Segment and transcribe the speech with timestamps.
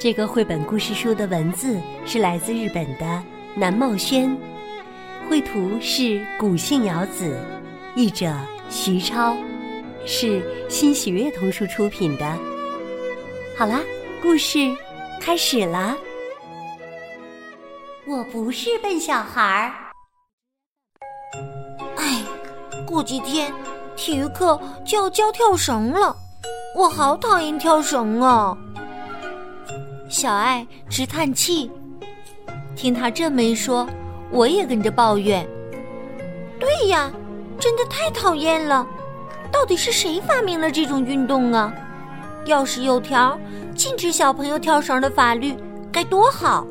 [0.00, 3.20] 这个绘本故事书的文字是来自日本的
[3.56, 4.30] 南茂轩。
[5.28, 7.36] 绘图是古信遥子，
[7.96, 8.32] 译者
[8.70, 9.36] 徐超，
[10.06, 12.24] 是新喜悦童书出品的。
[13.56, 13.80] 好啦，
[14.22, 14.72] 故事
[15.20, 15.96] 开始了。
[18.06, 19.74] 我不是笨小孩儿。
[21.96, 22.22] 哎，
[22.86, 23.52] 过几天
[23.96, 26.14] 体育课就要教跳绳了，
[26.76, 28.56] 我好讨厌跳绳啊！
[30.08, 31.70] 小爱直叹气，
[32.74, 33.88] 听他这么一说。
[34.30, 35.46] 我也跟着抱怨。
[36.60, 37.10] 对呀，
[37.58, 38.86] 真的太讨厌了！
[39.50, 41.72] 到底是谁发明了这种运动啊？
[42.44, 43.38] 要是有条
[43.74, 45.54] 禁止小朋友跳绳的法律，
[45.90, 46.66] 该多好！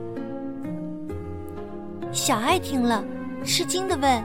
[2.11, 3.03] 小爱听了，
[3.43, 4.23] 吃惊的问：“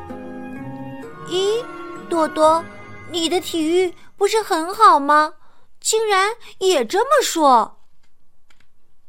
[1.28, 1.64] 咦，
[2.08, 2.62] 多多，
[3.10, 5.32] 你的体育不是很好吗？
[5.80, 7.78] 竟然也这么说？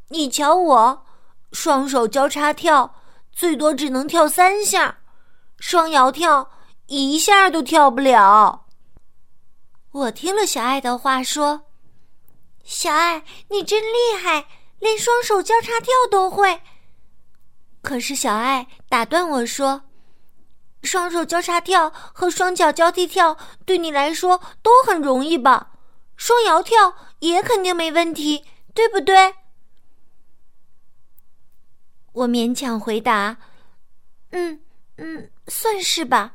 [0.10, 1.06] 你瞧我，
[1.52, 2.96] 双手交叉跳。”
[3.36, 5.00] 最多只能跳三下，
[5.58, 6.52] 双摇跳
[6.86, 8.68] 一下都跳不了。
[9.92, 11.64] 我听了小爱的话，说
[12.64, 14.46] ：“小爱，你真厉害，
[14.78, 16.62] 连双手交叉跳都会。”
[17.82, 19.82] 可是小爱打断我说
[20.84, 25.72] ：“双手交叉跳和双脚交替跳对你来说都很容易吧？
[26.16, 28.46] 双摇跳也肯定没问题，
[28.76, 29.34] 对不对？”
[32.14, 33.36] 我勉强回答
[34.32, 34.60] ：“嗯
[34.98, 36.34] 嗯，算是吧。”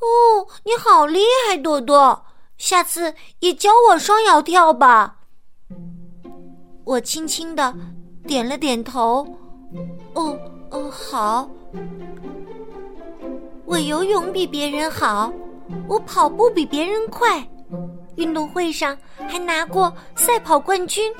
[0.00, 2.26] 哦，你好厉害，朵朵！
[2.58, 5.16] 下次也教我双摇跳吧。
[6.84, 7.74] 我轻轻的
[8.26, 9.26] 点了点头。
[10.14, 10.38] 哦
[10.70, 11.48] 哦，好。
[13.64, 15.32] 我游泳比别人好，
[15.88, 17.42] 我跑步比别人快，
[18.16, 18.96] 运动会上
[19.26, 21.10] 还拿过赛跑冠军。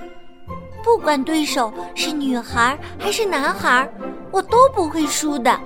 [0.84, 3.90] 不管对手是女孩还是男孩，
[4.30, 5.58] 我都不会输的。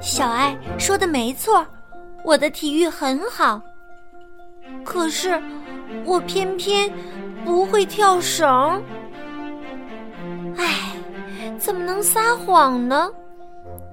[0.00, 1.66] 小爱说的没错，
[2.24, 3.60] 我的体育很好。
[4.84, 5.42] 可是
[6.04, 6.88] 我偏偏
[7.44, 8.48] 不会跳绳。
[10.56, 10.94] 唉，
[11.58, 13.10] 怎么能撒谎呢？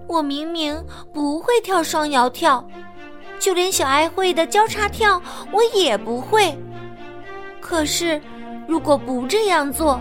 [0.07, 0.79] 我明明
[1.11, 2.63] 不会跳双摇跳，
[3.39, 5.19] 就连小爱会的交叉跳
[5.51, 6.55] 我也不会。
[7.59, 8.21] 可是。
[8.67, 9.99] 如果不这样做，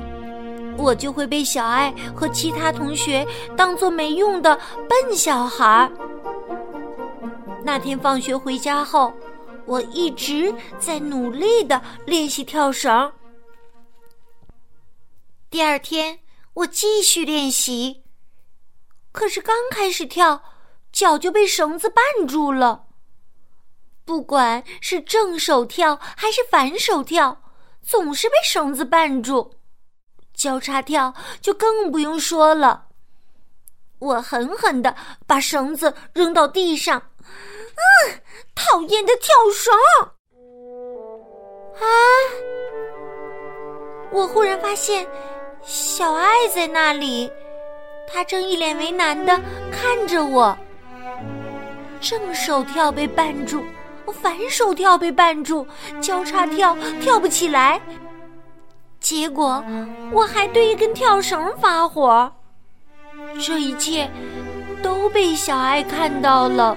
[0.77, 3.27] 我就会被小爱和其他同学
[3.57, 4.59] 当做没用的
[4.89, 5.91] 笨小孩。
[7.63, 9.13] 那天放学回家后，
[9.67, 13.13] 我一直在努力的练习跳绳。
[15.49, 16.19] 第二天，
[16.55, 18.03] 我继续练习，
[19.13, 20.43] 可是刚开始跳，
[20.93, 22.87] 脚就被绳子绊住了。
[24.05, 27.44] 不管是正手跳还是反手跳。
[27.85, 29.53] 总是被绳子绊住，
[30.33, 32.87] 交叉跳就更不用说了。
[33.99, 34.97] 我狠狠的
[35.27, 38.21] 把绳子扔到地上，嗯，
[38.55, 39.75] 讨厌的跳绳！
[41.75, 41.87] 啊！
[44.11, 45.07] 我忽然发现
[45.63, 47.31] 小爱在那里，
[48.07, 49.39] 她正一脸为难的
[49.71, 50.57] 看着我。
[52.01, 53.65] 正手跳被绊住。
[54.07, 55.67] 我反手跳被绊住，
[56.01, 57.81] 交叉跳跳不起来，
[59.01, 59.65] 结果
[60.13, 62.31] 我还对一根跳绳发火。
[63.41, 64.11] 这一切
[64.83, 66.77] 都被小爱看到了。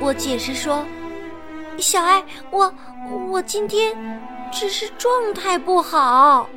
[0.00, 0.84] 我解释说
[1.78, 2.72] ：“小爱，我
[3.28, 3.94] 我今天
[4.50, 6.48] 只是状态不好。”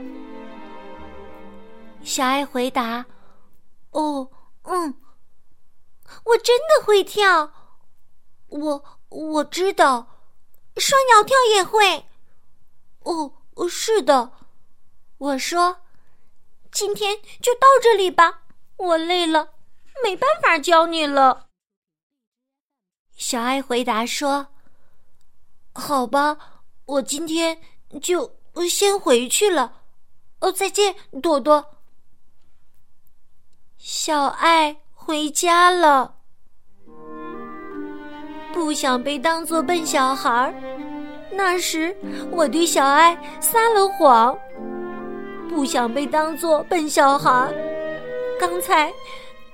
[2.03, 3.05] 小爱回答
[3.91, 4.27] ：“哦，
[4.63, 4.95] 嗯，
[6.23, 7.51] 我真的会跳。”
[8.49, 8.83] 我
[9.15, 10.19] 我知道，
[10.75, 12.05] 双摇跳也会。
[13.03, 13.31] 哦，
[13.69, 14.33] 是的。
[15.17, 15.81] 我说，
[16.69, 18.43] 今天就到这里吧，
[18.75, 19.53] 我累了，
[20.03, 21.47] 没办法教你了。
[23.15, 24.47] 小爱回答说
[25.73, 27.61] ：“好吧，我今天
[28.01, 28.37] 就
[28.69, 29.83] 先回去了。
[30.39, 31.77] 哦，再见，朵朵。”
[33.79, 36.14] 小爱回家了。
[38.55, 40.51] 不想被当作笨小孩，
[41.29, 41.93] 那时
[42.31, 44.35] 我对小爱撒了谎。
[45.49, 47.49] 不想被当做笨小孩。
[48.39, 48.89] 刚才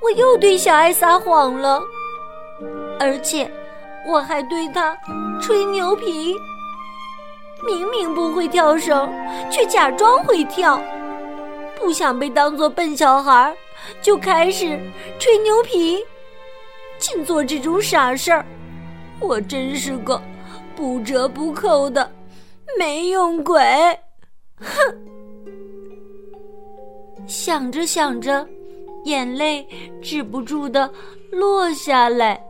[0.01, 1.81] 我又对小爱撒谎了，
[2.99, 3.51] 而且
[4.07, 4.95] 我还对他
[5.41, 6.35] 吹牛皮。
[7.65, 9.11] 明明不会跳绳，
[9.49, 10.79] 却假装会跳。
[11.75, 13.51] 不想被当做笨小孩，
[13.99, 14.79] 就开始
[15.17, 16.05] 吹牛皮，
[16.99, 18.45] 尽做这种傻事儿。
[19.21, 20.21] 我真是个
[20.75, 22.11] 不折不扣的
[22.77, 23.61] 没用鬼！
[24.57, 24.67] 哼！
[27.27, 28.47] 想着想着，
[29.05, 29.65] 眼泪
[30.01, 30.91] 止不住的
[31.31, 32.43] 落下来。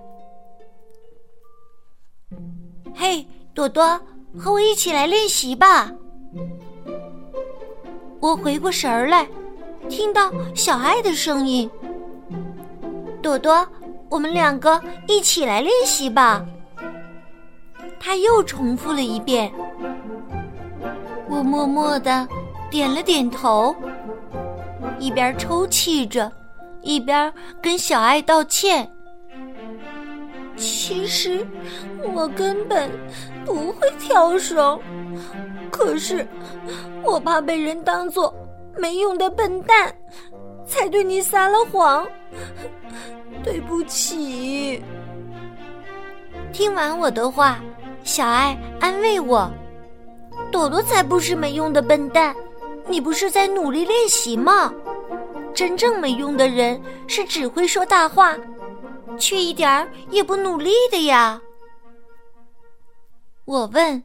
[2.95, 3.99] 嘿，朵朵，
[4.39, 5.91] 和我一起来练习吧！
[8.19, 9.27] 我回过神儿来，
[9.89, 11.69] 听到小爱的声音。
[13.21, 13.67] 朵朵，
[14.09, 16.45] 我们两个一起来练习吧。
[18.03, 19.51] 他又重复了一遍。
[21.29, 22.27] 我默默的
[22.71, 23.75] 点了点头，
[24.97, 26.29] 一边抽泣着，
[26.81, 27.31] 一边
[27.61, 28.91] 跟小爱道歉。
[30.57, 31.45] 其实
[32.13, 32.89] 我根本
[33.45, 34.79] 不会跳绳，
[35.71, 36.27] 可是
[37.03, 38.33] 我怕被人当做
[38.77, 39.93] 没用的笨蛋，
[40.65, 42.05] 才对你撒了谎。
[43.43, 44.83] 对不起。
[46.51, 47.59] 听完我的话，
[48.03, 49.49] 小爱安慰我
[50.51, 52.35] ：“朵朵才不是没用的笨蛋，
[52.87, 54.73] 你不是在努力练习吗？
[55.53, 58.35] 真正没用的人是只会说大话。”
[59.19, 61.41] 却一点儿也不努力的呀！
[63.43, 64.03] 我问：“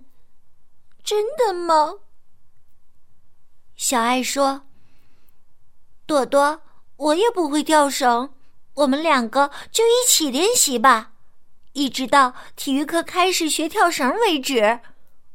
[1.05, 1.95] 真的吗？”
[3.77, 4.63] 小爱说
[6.07, 6.61] ：“朵朵，
[6.97, 8.31] 我也不会跳绳，
[8.75, 11.13] 我们两个就一起练习吧，
[11.77, 14.81] 一直到体育课开始学跳绳为止。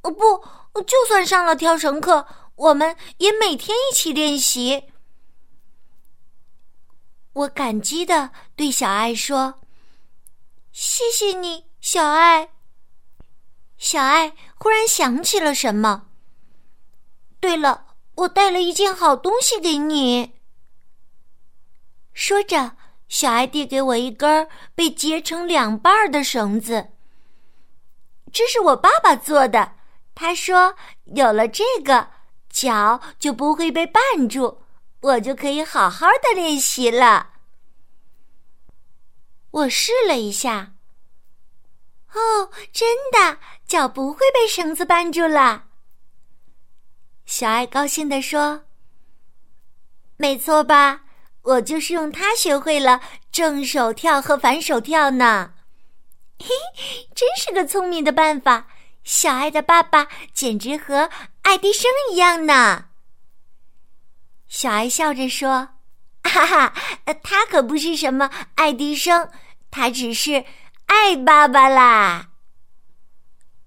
[0.01, 4.85] 哦，不，就算上了跳绳课，我们也每天一起练习。”
[7.33, 9.61] 我感激的对小爱说。
[10.71, 12.49] 谢谢你，小爱。
[13.77, 16.07] 小爱忽然想起了什么。
[17.39, 17.85] 对了，
[18.15, 20.33] 我带了一件好东西给你。
[22.13, 22.75] 说着，
[23.11, 26.91] 小爱递给我一根被截成两半的绳子。
[28.31, 29.73] 这是我爸爸做的。
[30.15, 30.75] 他说，
[31.13, 32.07] 有了这个，
[32.49, 34.59] 脚就不会被绊住，
[35.01, 37.31] 我就可以好好的练习了。
[39.51, 40.71] 我试了一下，
[42.13, 45.65] 哦，真的，脚不会被绳子绊住了。
[47.25, 48.63] 小爱高兴地说
[50.15, 51.01] ：“没错吧？
[51.43, 53.01] 我就是用它学会了
[53.31, 55.53] 正手跳和反手跳呢。
[56.39, 56.47] 嘿，
[57.15, 58.67] 真是个聪明的办法。
[59.03, 61.09] 小爱的爸爸简直和
[61.41, 62.85] 爱迪生一样呢。”
[64.47, 65.69] 小爱笑着说。
[66.23, 66.73] 哈哈，
[67.23, 69.31] 他可不是什么爱迪生，
[69.71, 70.45] 他只是
[70.85, 72.29] 爱爸爸啦。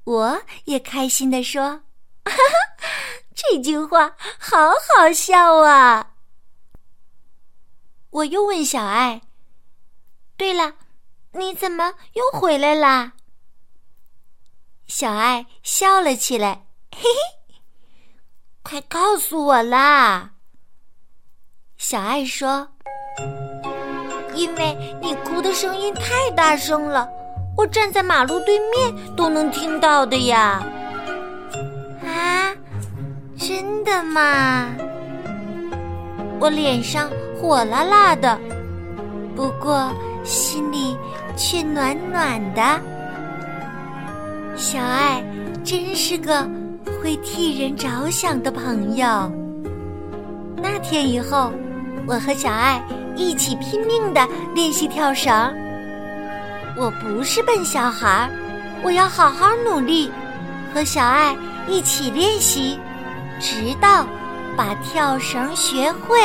[0.05, 1.83] 我也开心的说
[2.25, 2.87] ：“哈哈，
[3.35, 6.13] 这句话好好笑啊！”
[8.15, 9.23] 我又问小爱
[10.39, 10.75] ：“对了，
[11.33, 13.15] 你怎么又回来啦？”
[14.87, 17.55] 小爱笑了起来：“嘿嘿，
[18.63, 20.35] 快告诉我啦！”
[21.77, 22.69] 小爱说
[24.33, 27.09] ：“因为你哭的声音太大声了，
[27.57, 30.65] 我站在马路对面都能听到的呀。”
[32.07, 32.55] 啊，
[33.37, 34.73] 真的吗？
[36.39, 37.11] 我脸上
[37.47, 38.41] 火辣辣的，
[39.37, 39.93] 不过
[40.25, 40.97] 心里
[41.37, 42.63] 却暖暖的。
[44.57, 45.23] 小爱
[45.63, 46.49] 真是个
[47.03, 49.31] 会替人着想的朋友。
[50.57, 51.53] 那天以后。
[52.07, 52.83] 我和小爱
[53.17, 55.33] 一起拼命的练习跳绳。
[56.77, 58.29] 我不是笨小孩，
[58.83, 60.13] 我要好好努力，
[60.75, 61.35] 和小爱
[61.67, 62.79] 一起练习，
[63.41, 64.05] 直到
[64.55, 66.19] 把跳绳学会。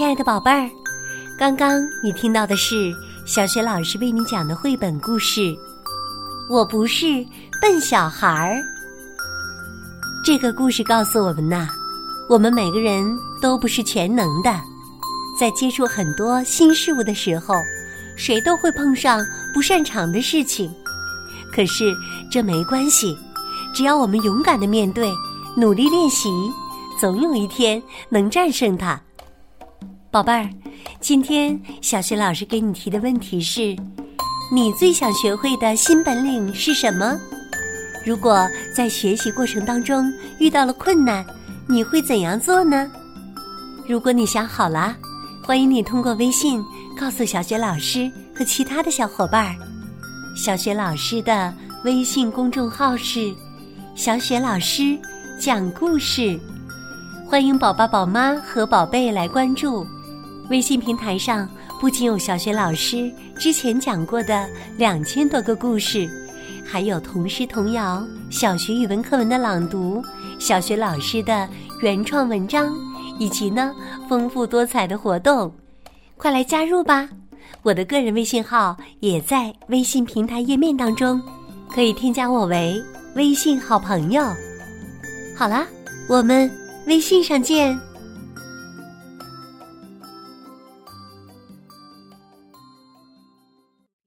[0.00, 0.66] 亲爱的宝贝儿。
[1.38, 2.90] 刚刚你听到的是
[3.26, 5.40] 小学老师为你讲的绘本故事
[6.48, 7.22] 《我不是
[7.60, 8.54] 笨小孩儿》。
[10.24, 11.68] 这个故事告诉我们呐，
[12.30, 13.04] 我们每个人
[13.42, 14.58] 都不是全能的，
[15.38, 17.54] 在接触很多新事物的时候，
[18.16, 19.20] 谁都会碰上
[19.52, 20.72] 不擅长的事情。
[21.52, 21.94] 可是
[22.32, 23.14] 这没关系，
[23.74, 25.12] 只要我们勇敢的面对，
[25.54, 26.30] 努力练习，
[26.98, 28.98] 总有一天能战胜它。
[30.12, 30.50] 宝贝儿，
[30.98, 33.76] 今天小学老师给你提的问题是：
[34.52, 37.16] 你最想学会的新本领是什么？
[38.04, 41.24] 如果在学习过程当中遇到了困难，
[41.68, 42.90] 你会怎样做呢？
[43.86, 44.96] 如果你想好了，
[45.44, 46.60] 欢迎你通过微信
[46.98, 49.54] 告诉小雪老师和其他的小伙伴儿。
[50.36, 53.32] 小雪老师的微信公众号是
[53.94, 54.98] “小雪老师
[55.38, 56.36] 讲故事”，
[57.30, 59.86] 欢迎宝宝、宝妈和宝贝来关注。
[60.50, 61.48] 微信平台上
[61.80, 66.10] 不仅有小学老师之前讲过的两千多个故事，
[66.66, 70.02] 还有童诗童谣、小学语文课文的朗读、
[70.40, 71.48] 小学老师的
[71.80, 72.74] 原创文章，
[73.16, 73.72] 以及呢
[74.08, 75.52] 丰富多彩的活动，
[76.16, 77.08] 快来加入吧！
[77.62, 81.22] 我的个人微信号也在微信平台页面当中，
[81.72, 82.82] 可以添加我为
[83.14, 84.22] 微信好朋友。
[85.36, 85.64] 好啦，
[86.08, 86.50] 我们
[86.86, 87.78] 微信上见。